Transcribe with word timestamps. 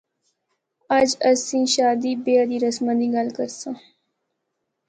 اج 0.97 1.09
اسیں 1.29 1.65
شادی 1.73 2.11
بیاہ 2.23 2.47
دی 2.49 2.57
رسماں 2.65 2.95
دی 2.99 3.07
گل 3.15 3.27
کرساں۔ 3.37 3.75